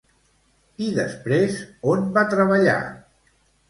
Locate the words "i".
0.85-0.87